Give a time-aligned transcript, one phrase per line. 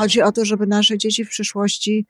[0.00, 2.06] Chodzi o to, żeby nasze dzieci w przyszłości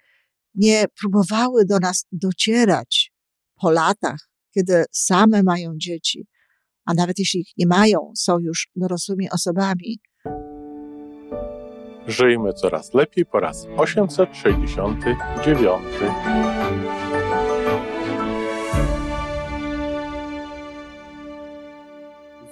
[0.55, 3.13] nie próbowały do nas docierać
[3.61, 4.19] po latach,
[4.55, 6.27] kiedy same mają dzieci,
[6.85, 10.01] a nawet jeśli ich nie mają, są już dorosłymi osobami.
[12.07, 15.85] Żyjmy coraz lepiej po raz 869.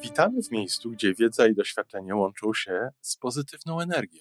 [0.03, 4.21] Witamy w miejscu, gdzie wiedza i doświadczenie łączą się z pozytywną energią.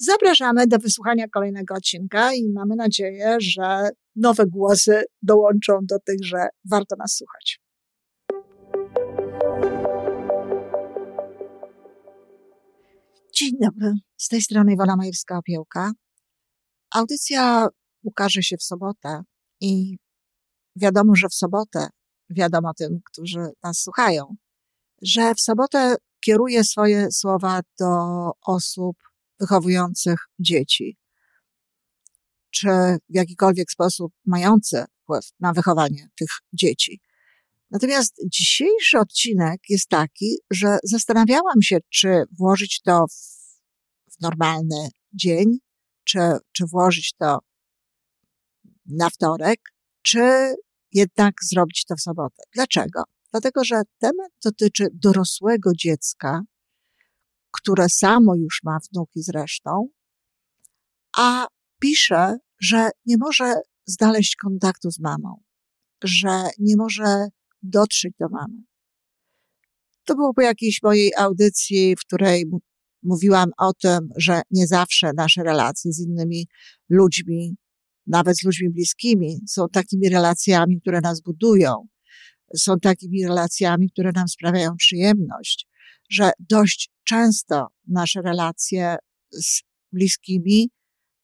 [0.00, 6.48] Zapraszamy do wysłuchania kolejnego odcinka i mamy nadzieję, że nowe głosy dołączą do tych, że
[6.70, 7.60] warto nas słuchać.
[13.34, 15.90] Dzień dobry, z tej strony Iwona Majewska-Opiełka.
[16.94, 17.68] Audycja
[18.02, 19.22] ukaże się w sobotę
[19.60, 19.98] i
[20.76, 21.88] wiadomo, że w sobotę,
[22.30, 24.36] wiadomo tym, którzy nas słuchają,
[25.02, 27.86] że w sobotę kieruję swoje słowa do
[28.46, 28.96] osób
[29.40, 30.98] wychowujących dzieci,
[32.50, 32.68] czy
[33.08, 37.00] w jakikolwiek sposób mające wpływ na wychowanie tych dzieci.
[37.70, 43.14] Natomiast dzisiejszy odcinek jest taki, że zastanawiałam się, czy włożyć to w,
[44.12, 45.58] w normalny dzień,
[46.04, 46.18] czy,
[46.52, 47.38] czy włożyć to
[48.86, 49.60] na wtorek,
[50.02, 50.54] czy
[50.92, 52.42] jednak zrobić to w sobotę.
[52.54, 53.02] Dlaczego?
[53.30, 56.42] Dlatego, że temat dotyczy dorosłego dziecka,
[57.50, 59.88] które samo już ma wnuki zresztą,
[61.16, 61.46] a
[61.80, 63.54] pisze, że nie może
[63.86, 65.42] znaleźć kontaktu z mamą,
[66.04, 67.28] że nie może
[67.62, 68.62] dotrzeć do mamy.
[70.04, 72.44] To było po jakiejś mojej audycji, w której
[73.02, 76.46] mówiłam o tym, że nie zawsze nasze relacje z innymi
[76.88, 77.56] ludźmi,
[78.06, 81.88] nawet z ludźmi bliskimi, są takimi relacjami, które nas budują,
[82.56, 85.66] są takimi relacjami, które nam sprawiają przyjemność,
[86.08, 88.96] że dość często nasze relacje
[89.32, 90.70] z bliskimi,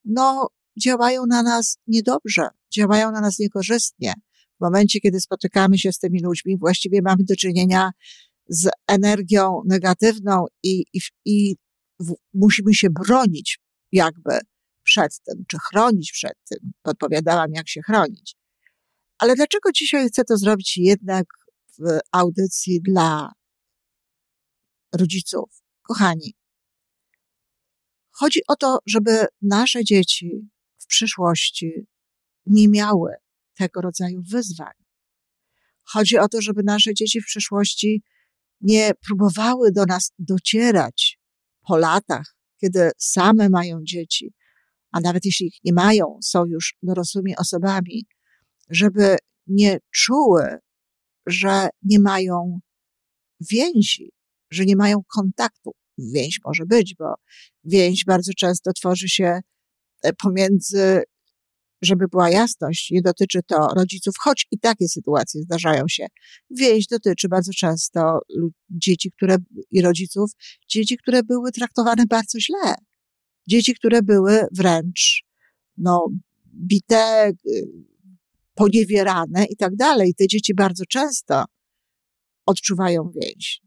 [0.05, 0.49] no,
[0.83, 4.15] działają na nas niedobrze, działają na nas niekorzystnie.
[4.61, 7.91] W momencie, kiedy spotykamy się z tymi ludźmi, właściwie mamy do czynienia
[8.49, 11.57] z energią negatywną i, i, i
[12.01, 13.61] w, musimy się bronić
[13.93, 14.39] jakby
[14.83, 16.73] przed tym, czy chronić przed tym.
[16.83, 18.37] Podpowiadałam, jak się chronić.
[19.19, 21.27] Ale dlaczego dzisiaj chcę to zrobić jednak
[21.79, 23.33] w audycji dla
[24.95, 25.63] rodziców?
[25.83, 26.35] Kochani,
[28.11, 31.73] chodzi o to, żeby nasze dzieci w przyszłości
[32.47, 33.15] nie miały
[33.55, 34.73] tego rodzaju wyzwań.
[35.83, 38.03] Chodzi o to, żeby nasze dzieci w przyszłości
[38.61, 41.19] nie próbowały do nas docierać
[41.67, 44.33] po latach, kiedy same mają dzieci,
[44.93, 48.07] a nawet jeśli ich nie mają, są już dorosłymi osobami,
[48.71, 49.17] żeby
[49.47, 50.59] nie czuły,
[51.27, 52.61] że nie mają
[53.51, 54.13] więzi,
[54.55, 55.73] że nie mają kontaktu.
[55.99, 57.15] Więź może być, bo
[57.65, 59.41] więź bardzo często tworzy się
[60.03, 61.03] e, pomiędzy,
[61.83, 66.07] żeby była jasność, nie dotyczy to rodziców, choć i takie sytuacje zdarzają się.
[66.51, 68.19] Więź dotyczy bardzo często
[68.71, 69.37] dzieci, które
[69.71, 70.31] i rodziców,
[70.69, 72.75] dzieci, które były traktowane bardzo źle.
[73.49, 75.25] Dzieci, które były wręcz,
[75.77, 76.09] no,
[76.55, 77.33] bite,
[78.55, 80.15] poniewierane i tak dalej.
[80.15, 81.45] Te dzieci bardzo często
[82.47, 83.64] odczuwają więź.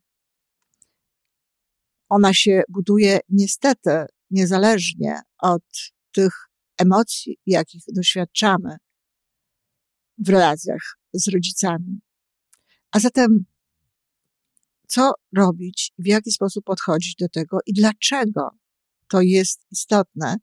[2.09, 5.63] Ona się buduje niestety niezależnie od
[6.11, 6.33] tych
[6.77, 8.77] emocji, jakich doświadczamy
[10.17, 11.99] w relacjach z rodzicami.
[12.91, 13.45] A zatem,
[14.87, 18.49] co robić, w jaki sposób podchodzić do tego i dlaczego
[19.07, 20.35] to jest istotne,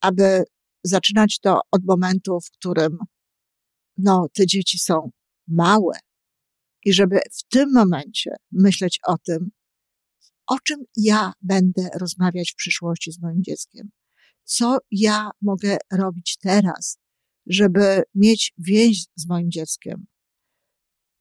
[0.00, 0.44] aby
[0.84, 2.98] zaczynać to od momentu, w którym
[3.96, 5.10] no, te dzieci są
[5.48, 5.98] małe
[6.84, 9.50] i żeby w tym momencie myśleć o tym,
[10.50, 13.90] o czym ja będę rozmawiać w przyszłości z moim dzieckiem.
[14.44, 16.98] Co ja mogę robić teraz,
[17.46, 20.06] żeby mieć więź z moim dzieckiem?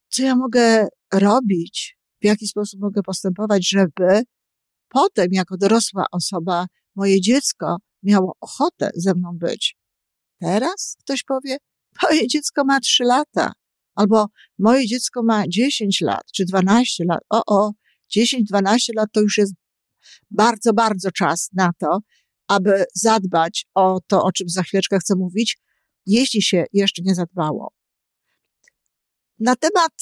[0.10, 1.98] Co ja mogę robić?
[2.22, 4.24] W jaki sposób mogę postępować, żeby
[4.90, 6.66] potem, jako dorosła osoba,
[6.96, 9.78] moje dziecko miało ochotę ze mną być?
[10.40, 11.58] Teraz ktoś powie,
[12.04, 13.54] moje dziecko ma trzy lata,
[13.96, 14.28] albo
[14.60, 17.20] moje dziecko ma 10 lat, czy 12 lat.
[17.30, 17.72] O, o,
[18.18, 19.54] 10-12 lat to już jest
[20.32, 22.00] bardzo, bardzo czas na to,
[22.48, 25.58] aby zadbać o to, o czym za chwileczkę chcę mówić,
[26.06, 27.74] jeśli się jeszcze nie zadbało.
[29.40, 29.94] Na temat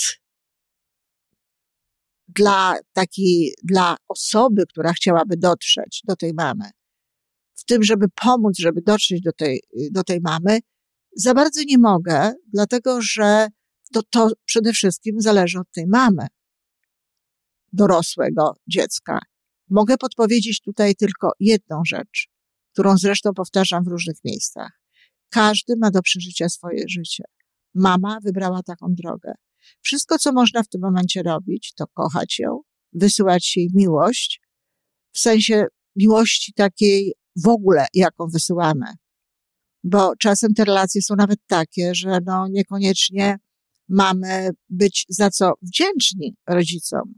[2.28, 6.70] dla takiej, dla osoby, która chciałaby dotrzeć do tej mamy,
[7.56, 9.62] w tym, żeby pomóc, żeby dotrzeć do tej,
[9.92, 10.60] do tej mamy,
[11.16, 13.48] za bardzo nie mogę, dlatego że
[13.94, 16.28] to, to przede wszystkim zależy od tej mamy,
[17.74, 19.20] dorosłego dziecka.
[19.70, 22.28] Mogę podpowiedzieć tutaj tylko jedną rzecz,
[22.74, 24.82] którą zresztą powtarzam w różnych miejscach.
[25.30, 27.24] Każdy ma do przeżycia swoje życie.
[27.74, 29.34] Mama wybrała taką drogę.
[29.82, 32.62] Wszystko, co można w tym momencie robić, to kochać ją,
[32.94, 34.42] wysyłać jej miłość,
[35.14, 35.66] w sensie
[35.96, 38.86] miłości takiej w ogóle, jaką wysyłamy.
[39.84, 43.38] Bo czasem te relacje są nawet takie, że no niekoniecznie
[43.90, 47.14] mamy być za co wdzięczni rodzicom.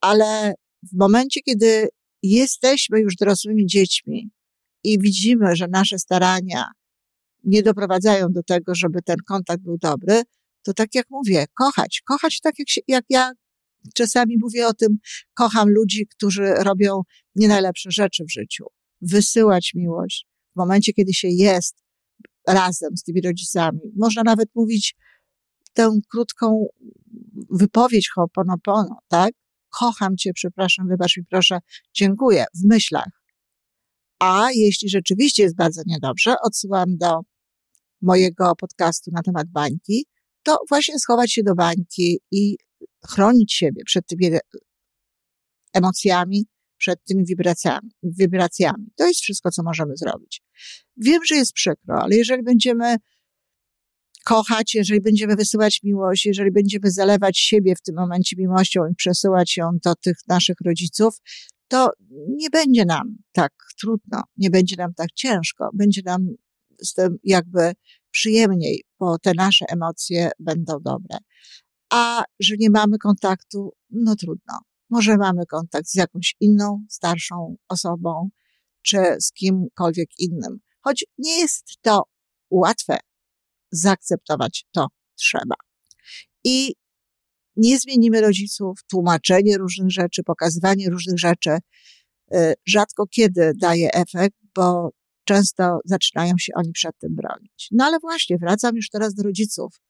[0.00, 0.54] Ale
[0.92, 1.88] w momencie, kiedy
[2.22, 4.30] jesteśmy już dorosłymi dziećmi
[4.84, 6.64] i widzimy, że nasze starania
[7.44, 10.22] nie doprowadzają do tego, żeby ten kontakt był dobry,
[10.62, 13.32] to tak jak mówię, kochać, kochać tak jak, się, jak ja
[13.94, 14.98] czasami mówię o tym,
[15.34, 17.02] kocham ludzi, którzy robią
[17.34, 18.64] nie najlepsze rzeczy w życiu.
[19.00, 21.76] Wysyłać miłość w momencie, kiedy się jest
[22.48, 23.80] razem z tymi rodzicami.
[23.96, 24.94] Można nawet mówić
[25.72, 26.66] tę krótką
[27.50, 29.32] wypowiedź Ho'oponopono, tak?
[29.70, 31.58] Kocham cię, przepraszam, wybacz mi proszę,
[31.94, 33.22] dziękuję, w myślach.
[34.18, 37.20] A jeśli rzeczywiście jest bardzo niedobrze, odsyłam do
[38.02, 40.06] mojego podcastu na temat bańki,
[40.42, 42.56] to właśnie schować się do bańki i
[43.08, 44.30] chronić siebie przed tymi
[45.72, 46.46] emocjami,
[46.78, 48.86] przed tymi wibracjami, wibracjami.
[48.96, 50.42] To jest wszystko, co możemy zrobić.
[50.96, 52.96] Wiem, że jest przykro, ale jeżeli będziemy
[54.30, 59.56] kochać, jeżeli będziemy wysyłać miłość, jeżeli będziemy zalewać siebie w tym momencie miłością i przesyłać
[59.56, 61.18] ją do tych naszych rodziców,
[61.68, 61.90] to
[62.28, 66.28] nie będzie nam tak trudno, nie będzie nam tak ciężko, będzie nam
[66.82, 67.72] z tym jakby
[68.10, 71.18] przyjemniej, bo te nasze emocje będą dobre.
[71.92, 74.58] A że nie mamy kontaktu, no trudno.
[74.90, 78.30] Może mamy kontakt z jakąś inną, starszą osobą,
[78.82, 80.60] czy z kimkolwiek innym.
[80.80, 82.02] Choć nie jest to
[82.50, 82.98] łatwe,
[83.72, 85.54] zaakceptować to trzeba.
[86.44, 86.74] I
[87.56, 91.50] nie zmienimy rodziców, tłumaczenie różnych rzeczy, pokazywanie różnych rzeczy
[92.34, 94.90] y, rzadko kiedy daje efekt, bo
[95.24, 97.68] często zaczynają się oni przed tym bronić.
[97.70, 99.80] No ale właśnie, wracam już teraz do rodziców.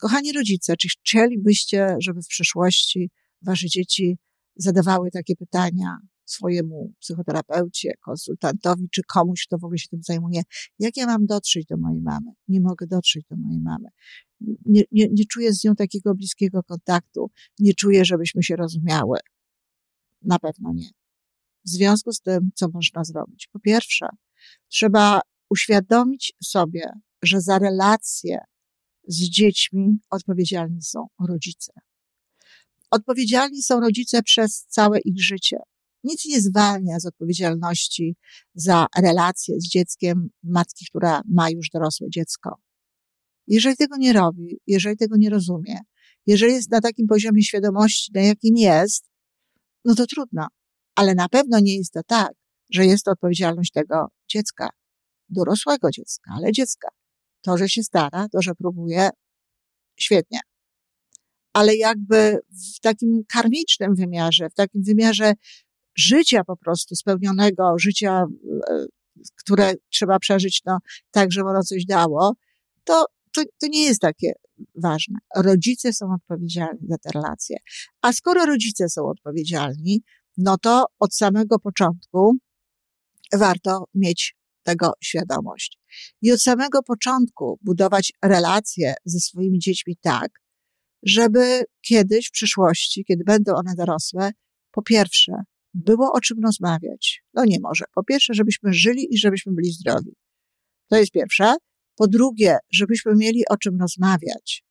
[0.00, 3.10] Kochani rodzice, czy chcielibyście, żeby w przyszłości
[3.42, 4.18] wasze dzieci
[4.56, 5.98] zadawały takie pytania
[6.32, 10.42] swojemu psychoterapeucie, konsultantowi, czy komuś, kto w ogóle się tym zajmuje,
[10.78, 12.30] jak ja mam dotrzeć do mojej mamy?
[12.48, 13.88] Nie mogę dotrzeć do mojej mamy.
[14.66, 19.18] Nie, nie, nie czuję z nią takiego bliskiego kontaktu, nie czuję, żebyśmy się rozumiały.
[20.22, 20.90] Na pewno nie.
[21.64, 23.48] W związku z tym, co można zrobić?
[23.52, 24.08] Po pierwsze,
[24.68, 25.20] trzeba
[25.50, 26.92] uświadomić sobie,
[27.22, 28.38] że za relacje
[29.08, 31.72] z dziećmi odpowiedzialni są rodzice.
[32.90, 35.56] Odpowiedzialni są rodzice przez całe ich życie.
[36.04, 38.16] Nic nie zwalnia z odpowiedzialności
[38.54, 42.56] za relacje z dzieckiem matki, która ma już dorosłe dziecko.
[43.46, 45.78] Jeżeli tego nie robi, jeżeli tego nie rozumie,
[46.26, 49.04] jeżeli jest na takim poziomie świadomości, na jakim jest,
[49.84, 50.46] no to trudno.
[50.94, 52.32] Ale na pewno nie jest to tak,
[52.70, 54.68] że jest to odpowiedzialność tego dziecka,
[55.28, 56.88] dorosłego dziecka, ale dziecka.
[57.40, 59.10] To, że się stara, to, że próbuje,
[60.00, 60.40] świetnie.
[61.52, 62.38] Ale jakby
[62.76, 65.32] w takim karmicznym wymiarze, w takim wymiarze
[65.98, 68.24] życia po prostu spełnionego, życia,
[68.70, 68.86] e,
[69.36, 70.78] które trzeba przeżyć, no,
[71.10, 72.32] tak, żeby ono coś dało,
[72.84, 74.32] to, to, to nie jest takie
[74.74, 75.18] ważne.
[75.36, 77.56] Rodzice są odpowiedzialni za te relacje.
[78.02, 80.02] A skoro rodzice są odpowiedzialni,
[80.36, 82.36] no to od samego początku
[83.32, 85.78] warto mieć tego świadomość.
[86.22, 90.30] I od samego początku budować relacje ze swoimi dziećmi tak,
[91.02, 94.30] żeby kiedyś w przyszłości, kiedy będą one dorosłe,
[94.70, 95.32] po pierwsze,
[95.74, 97.22] było o czym rozmawiać.
[97.34, 97.84] No nie może.
[97.94, 100.12] Po pierwsze, żebyśmy żyli i żebyśmy byli zdrowi.
[100.88, 101.54] To jest pierwsze.
[101.96, 104.64] Po drugie, żebyśmy mieli o czym rozmawiać.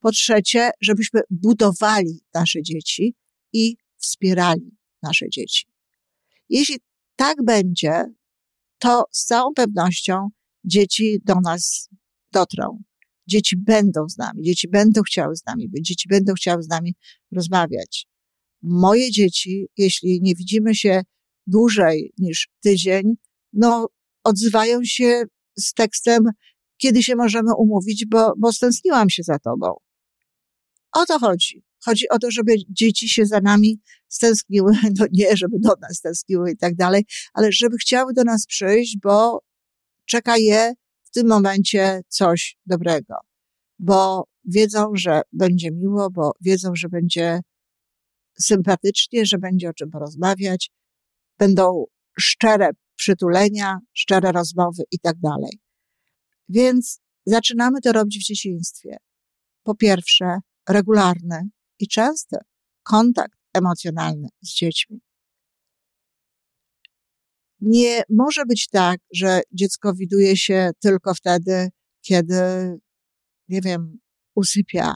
[0.00, 3.14] Po trzecie, żebyśmy budowali nasze dzieci
[3.52, 5.66] i wspierali nasze dzieci.
[6.48, 6.76] Jeśli
[7.16, 8.04] tak będzie,
[8.78, 10.28] to z całą pewnością
[10.64, 11.88] dzieci do nas
[12.32, 12.82] dotrą.
[13.26, 16.94] Dzieci będą z nami, dzieci będą chciały z nami być, dzieci będą chciały z nami
[17.32, 18.06] rozmawiać
[18.66, 21.02] moje dzieci, jeśli nie widzimy się
[21.46, 23.14] dłużej niż tydzień,
[23.52, 23.88] no
[24.24, 25.22] odzywają się
[25.58, 26.24] z tekstem,
[26.76, 29.74] kiedy się możemy umówić, bo, bo stęskniłam się za tobą.
[30.92, 31.64] O to chodzi.
[31.84, 36.50] Chodzi o to, żeby dzieci się za nami stęskniły, no nie, żeby do nas stęskniły
[36.50, 37.04] i tak dalej,
[37.34, 39.40] ale żeby chciały do nas przyjść, bo
[40.06, 43.14] czeka je w tym momencie coś dobrego,
[43.78, 47.40] bo wiedzą, że będzie miło, bo wiedzą, że będzie
[48.40, 50.70] sympatycznie, że będzie o czym porozmawiać,
[51.38, 51.84] będą
[52.18, 55.60] szczere przytulenia, szczere rozmowy i tak dalej.
[56.48, 58.96] Więc zaczynamy to robić w dzieciństwie.
[59.62, 60.38] Po pierwsze,
[60.68, 62.36] regularny i częsty
[62.82, 65.00] kontakt emocjonalny z dziećmi.
[67.60, 71.68] Nie może być tak, że dziecko widuje się tylko wtedy,
[72.00, 72.34] kiedy,
[73.48, 73.98] nie wiem,
[74.34, 74.94] usypia.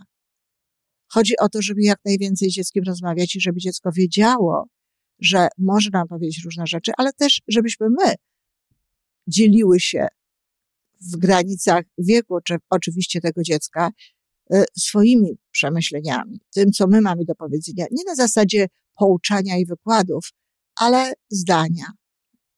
[1.13, 4.67] Chodzi o to, żeby jak najwięcej z dzieckiem rozmawiać i żeby dziecko wiedziało,
[5.21, 8.15] że może nam powiedzieć różne rzeczy, ale też, żebyśmy my
[9.27, 10.07] dzieliły się
[11.01, 12.39] w granicach wieku,
[12.71, 13.91] oczywiście tego dziecka,
[14.53, 17.87] e, swoimi przemyśleniami, tym, co my mamy do powiedzenia.
[17.91, 18.67] Nie na zasadzie
[18.99, 20.31] pouczania i wykładów,
[20.77, 21.87] ale zdania.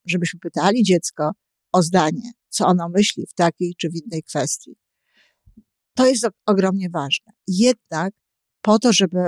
[0.07, 1.31] Żebyśmy pytali dziecko
[1.73, 4.77] o zdanie, co ono myśli w takiej czy w innej kwestii.
[5.95, 7.33] To jest ogromnie ważne.
[7.49, 8.15] Jednak
[8.63, 9.19] po to, żeby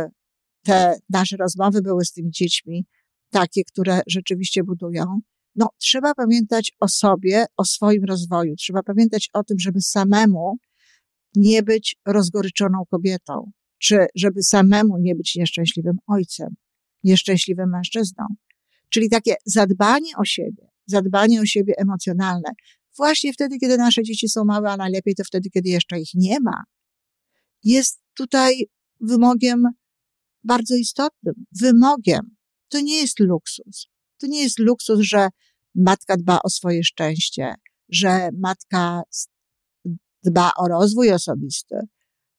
[0.62, 2.86] te nasze rozmowy były z tymi dziećmi
[3.30, 5.20] takie, które rzeczywiście budują,
[5.56, 8.54] no, trzeba pamiętać o sobie, o swoim rozwoju.
[8.56, 10.56] Trzeba pamiętać o tym, żeby samemu
[11.36, 16.48] nie być rozgoryczoną kobietą, czy żeby samemu nie być nieszczęśliwym ojcem,
[17.04, 18.24] nieszczęśliwym mężczyzną.
[18.88, 22.50] Czyli takie zadbanie o siebie, zadbanie o siebie emocjonalne,
[22.96, 26.40] właśnie wtedy, kiedy nasze dzieci są małe, a najlepiej to wtedy, kiedy jeszcze ich nie
[26.40, 26.64] ma,
[27.64, 28.66] jest tutaj
[29.04, 29.62] wymogiem
[30.44, 31.34] bardzo istotnym.
[31.60, 32.36] Wymogiem.
[32.68, 33.86] To nie jest luksus.
[34.18, 35.28] To nie jest luksus, że
[35.74, 37.54] matka dba o swoje szczęście,
[37.88, 39.02] że matka
[40.24, 41.76] dba o rozwój osobisty,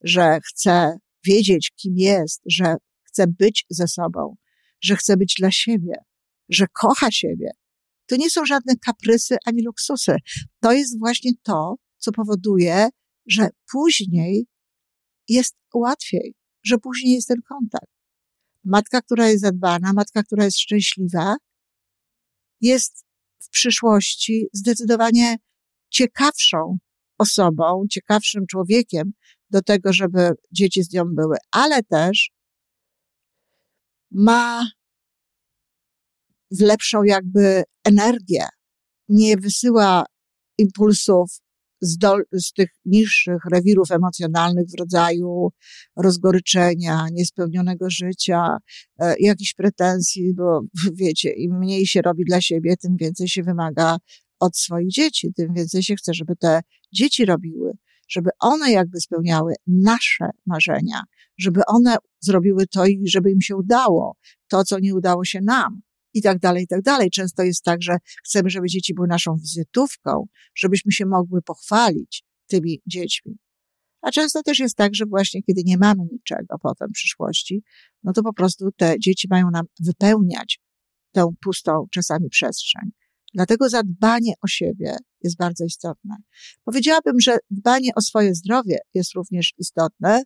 [0.03, 4.35] że chce wiedzieć, kim jest, że chce być ze sobą,
[4.81, 5.93] że chce być dla siebie,
[6.49, 7.51] że kocha siebie.
[8.05, 10.15] To nie są żadne kaprysy ani luksusy.
[10.59, 12.89] To jest właśnie to, co powoduje,
[13.27, 14.47] że później
[15.27, 17.91] jest łatwiej, że później jest ten kontakt.
[18.63, 21.35] Matka, która jest zadbana, matka, która jest szczęśliwa,
[22.61, 23.05] jest
[23.39, 25.37] w przyszłości zdecydowanie
[25.89, 26.77] ciekawszą
[27.17, 29.11] osobą, ciekawszym człowiekiem
[29.49, 32.31] do tego, żeby dzieci z nią były, ale też
[34.11, 34.67] ma
[36.59, 38.47] lepszą jakby energię,
[39.09, 40.05] nie wysyła
[40.57, 41.39] impulsów
[41.81, 45.49] z, do, z tych niższych rewirów emocjonalnych w rodzaju
[45.95, 48.57] rozgoryczenia, niespełnionego życia,
[48.99, 50.61] e, jakichś pretensji, bo
[50.93, 53.97] wiecie, im mniej się robi dla siebie, tym więcej się wymaga
[54.39, 56.61] od swoich dzieci, tym więcej się chce, żeby te
[56.93, 57.71] dzieci robiły,
[58.09, 61.01] żeby one jakby spełniały nasze marzenia,
[61.37, 64.17] żeby one zrobiły to i żeby im się udało,
[64.47, 65.81] to, co nie udało się nam
[66.15, 67.09] i tak dalej, i tak dalej.
[67.09, 72.81] Często jest tak, że chcemy, żeby dzieci były naszą wizytówką, żebyśmy się mogły pochwalić tymi
[72.87, 73.37] dziećmi.
[74.01, 77.63] A często też jest tak, że właśnie kiedy nie mamy niczego potem w przyszłości,
[78.03, 80.59] no to po prostu te dzieci mają nam wypełniać
[81.11, 82.91] tę pustą czasami przestrzeń.
[83.33, 86.15] Dlatego zadbanie o siebie jest bardzo istotne.
[86.63, 90.23] Powiedziałabym, że dbanie o swoje zdrowie jest również istotne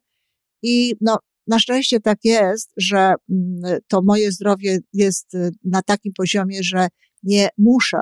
[0.63, 1.17] i no,
[1.49, 6.87] na szczęście tak jest, że mm, to moje zdrowie jest y, na takim poziomie, że
[7.23, 7.97] nie muszę,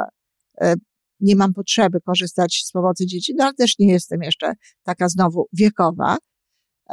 [0.63, 0.73] y,
[1.19, 5.47] nie mam potrzeby korzystać z pomocy dzieci, no ale też nie jestem jeszcze taka znowu
[5.53, 6.17] wiekowa,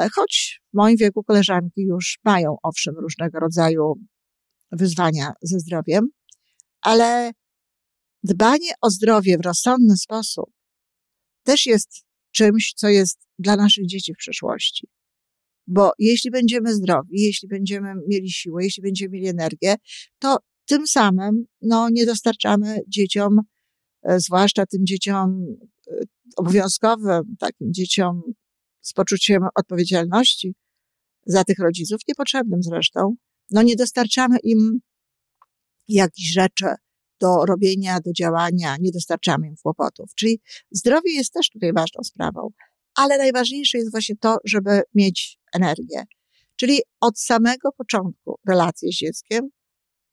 [0.01, 3.95] e, choć w moim wieku koleżanki już mają owszem różnego rodzaju
[4.73, 6.09] wyzwania ze zdrowiem,
[6.81, 7.31] ale
[8.23, 10.51] dbanie o zdrowie w rozsądny sposób
[11.43, 14.89] też jest czymś, co jest dla naszych dzieci w przyszłości.
[15.67, 19.75] Bo jeśli będziemy zdrowi, jeśli będziemy mieli siłę, jeśli będziemy mieli energię,
[20.19, 23.41] to tym samym no, nie dostarczamy dzieciom,
[24.03, 25.45] e, zwłaszcza tym dzieciom
[25.91, 25.97] e,
[26.37, 28.23] obowiązkowym, takim dzieciom
[28.81, 30.55] z poczuciem odpowiedzialności
[31.27, 33.15] za tych rodziców, niepotrzebnym zresztą,
[33.51, 34.81] no nie dostarczamy im
[35.89, 36.67] jakichś rzeczy
[37.21, 40.11] do robienia, do działania, nie dostarczamy im kłopotów.
[40.15, 40.41] Czyli
[40.71, 42.49] zdrowie jest też tutaj ważną sprawą
[42.97, 46.05] ale najważniejsze jest właśnie to, żeby mieć energię.
[46.57, 49.49] Czyli od samego początku relacji z dzieckiem,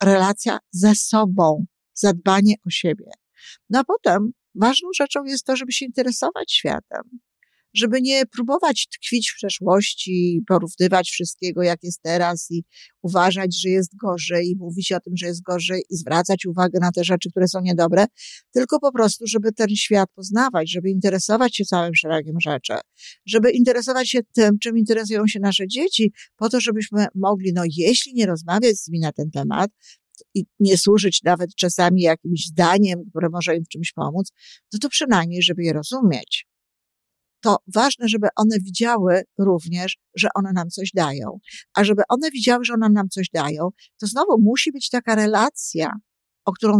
[0.03, 3.11] relacja ze sobą, zadbanie o siebie.
[3.69, 7.01] No a potem ważną rzeczą jest to, żeby się interesować światem,
[7.73, 12.63] żeby nie próbować tkwić w przeszłości, porównywać wszystkiego, jak jest teraz i
[13.01, 16.91] uważać, że jest gorzej i mówić o tym, że jest gorzej i zwracać uwagę na
[16.91, 18.05] te rzeczy, które są niedobre,
[18.51, 22.73] tylko po prostu, żeby ten świat poznawać, żeby interesować się całym szeregiem rzeczy,
[23.25, 28.13] żeby interesować się tym, czym interesują się nasze dzieci, po to, żebyśmy mogli, no jeśli
[28.13, 29.71] nie rozmawiać z nimi na ten temat,
[30.33, 34.31] i nie służyć nawet czasami jakimś zdaniem, które może im w czymś pomóc,
[34.73, 36.50] no to przynajmniej, żeby je rozumieć
[37.41, 41.39] to ważne, żeby one widziały również, że one nam coś dają.
[41.75, 43.69] A żeby one widziały, że one nam coś dają,
[43.99, 45.91] to znowu musi być taka relacja,
[46.45, 46.79] o którą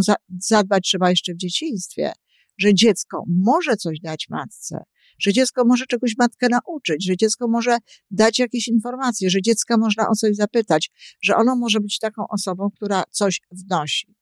[0.50, 2.14] zadbać trzeba jeszcze w dzieciństwie,
[2.58, 4.84] że dziecko może coś dać matce,
[5.20, 7.78] że dziecko może czegoś matkę nauczyć, że dziecko może
[8.12, 10.92] dać jakieś informacje, że dziecka można o coś zapytać,
[11.24, 14.16] że ono może być taką osobą, która coś wnosi,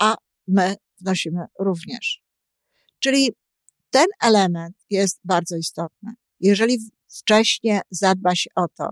[0.00, 0.16] a
[0.48, 2.22] my wnosimy również.
[2.98, 3.30] Czyli
[3.90, 6.12] ten element jest bardzo istotny.
[6.40, 6.78] Jeżeli
[7.18, 8.88] wcześniej zadba się o to,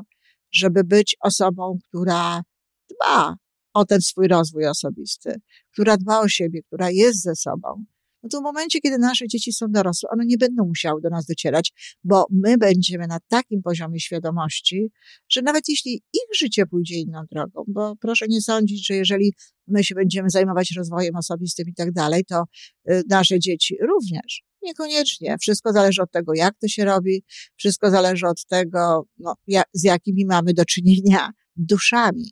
[0.53, 2.43] żeby być osobą, która
[2.91, 3.37] dba
[3.75, 5.35] o ten swój rozwój osobisty,
[5.73, 7.85] która dba o siebie, która jest ze sobą,
[8.23, 11.27] no to w momencie, kiedy nasze dzieci są dorosłe, one nie będą musiały do nas
[11.27, 11.73] docierać,
[12.05, 14.91] bo my będziemy na takim poziomie świadomości,
[15.29, 19.33] że nawet jeśli ich życie pójdzie inną drogą, bo proszę nie sądzić, że jeżeli
[19.67, 22.45] my się będziemy zajmować rozwojem osobistym i tak dalej, to
[22.91, 24.48] y, nasze dzieci również.
[24.63, 25.37] Niekoniecznie.
[25.41, 27.25] Wszystko zależy od tego, jak to się robi,
[27.57, 32.31] wszystko zależy od tego, no, jak, z jakimi mamy do czynienia duszami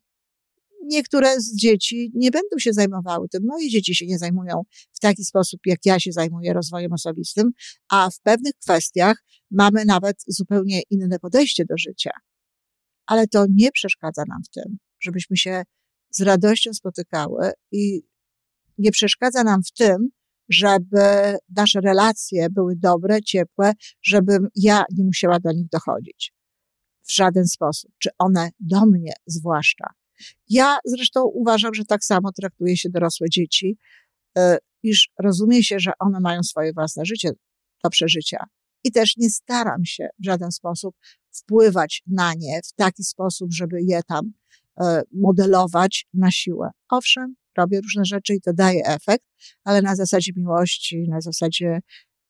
[0.86, 3.42] niektóre z dzieci nie będą się zajmowały tym.
[3.46, 7.50] Moje dzieci się nie zajmują w taki sposób, jak ja się zajmuję rozwojem osobistym,
[7.90, 12.10] a w pewnych kwestiach mamy nawet zupełnie inne podejście do życia.
[13.06, 15.62] Ale to nie przeszkadza nam w tym, żebyśmy się
[16.10, 18.02] z radością spotykały i
[18.78, 20.08] nie przeszkadza nam w tym,
[20.48, 23.72] żeby nasze relacje były dobre, ciepłe,
[24.02, 26.32] żebym ja nie musiała do nich dochodzić.
[27.02, 27.90] W żaden sposób.
[27.98, 29.86] Czy one do mnie zwłaszcza.
[30.48, 33.78] Ja zresztą uważam, że tak samo traktuje się dorosłe dzieci,
[34.38, 37.30] e, iż rozumie się, że one mają swoje własne życie
[37.84, 38.44] do przeżycia.
[38.84, 40.96] I też nie staram się w żaden sposób
[41.30, 44.32] wpływać na nie w taki sposób, żeby je tam
[45.12, 46.70] modelować na siłę.
[46.88, 49.24] Owszem, robię różne rzeczy i to daje efekt,
[49.64, 51.80] ale na zasadzie miłości, na zasadzie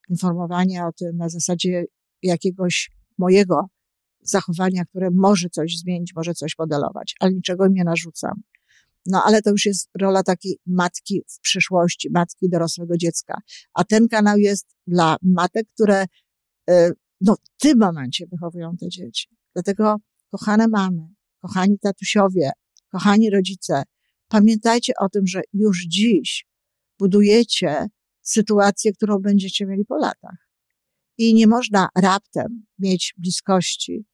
[0.08, 1.84] informowania o tym, na zasadzie
[2.22, 3.66] jakiegoś mojego
[4.22, 8.42] zachowania, które może coś zmienić, może coś modelować, ale niczego im nie narzucam.
[9.06, 13.38] No ale to już jest rola takiej matki w przyszłości, matki dorosłego dziecka.
[13.74, 16.04] A ten kanał jest dla matek, które
[16.70, 19.28] y, no, w tym momencie wychowują te dzieci.
[19.54, 19.96] Dlatego,
[20.30, 21.09] kochane mamy,
[21.46, 22.50] kochani tatusiowie,
[22.88, 23.82] kochani rodzice,
[24.28, 26.46] pamiętajcie o tym, że już dziś
[26.98, 27.87] budujecie
[28.22, 30.48] sytuację, którą będziecie mieli po latach.
[31.18, 34.04] I nie można raptem mieć bliskości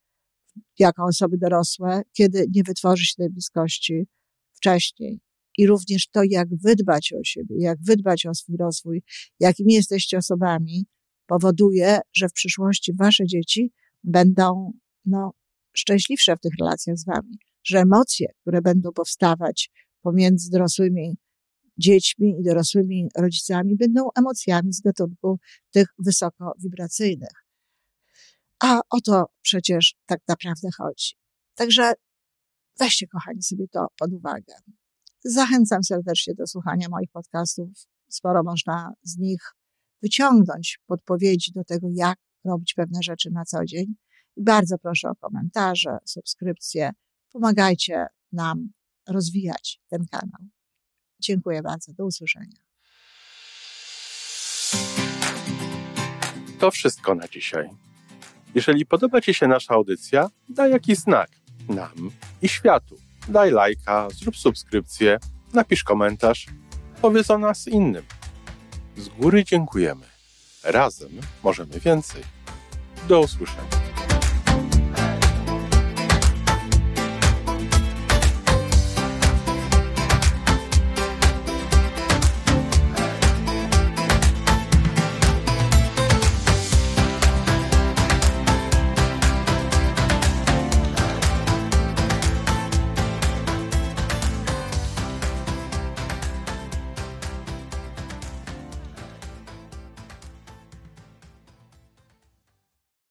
[0.79, 4.07] jako osoby dorosłe, kiedy nie wytworzy się tej bliskości
[4.53, 5.21] wcześniej.
[5.59, 9.03] I również to, jak wydbać o siebie, jak wydbać o swój rozwój,
[9.41, 10.87] jakimi jesteście osobami,
[11.27, 13.73] powoduje, że w przyszłości wasze dzieci
[14.05, 14.73] będą
[15.05, 15.33] no,
[15.73, 19.71] szczęśliwsze w tych relacjach z wami, że emocje, które będą powstawać
[20.03, 21.17] pomiędzy dorosłymi
[21.79, 25.39] dziećmi i dorosłymi rodzicami, będą emocjami z gatunku
[25.71, 27.45] tych wysokowibracyjnych.
[28.61, 31.15] A o to przecież tak naprawdę chodzi.
[31.55, 31.93] Także
[32.81, 34.55] weźcie, kochani, sobie to pod uwagę.
[35.25, 37.69] Zachęcam serdecznie do słuchania moich podcastów.
[38.09, 39.41] Sporo można z nich
[40.03, 43.95] wyciągnąć podpowiedzi do tego, jak robić pewne rzeczy na co dzień.
[44.37, 46.91] Bardzo proszę o komentarze, subskrypcje.
[47.33, 48.73] Pomagajcie nam
[49.09, 50.49] rozwijać ten kanał.
[51.21, 51.93] Dziękuję bardzo.
[51.93, 52.57] Do usłyszenia.
[56.59, 57.71] To wszystko na dzisiaj.
[58.55, 61.31] Jeżeli podoba Ci się nasza audycja, daj jakiś znak
[61.69, 62.11] nam
[62.43, 62.97] i światu.
[63.29, 65.19] Daj lajka, zrób subskrypcję,
[65.53, 66.47] napisz komentarz,
[67.01, 68.05] powiedz o nas innym.
[68.97, 70.07] Z góry dziękujemy.
[70.65, 71.11] Razem
[71.43, 72.23] możemy więcej.
[73.09, 73.82] Do usłyszenia.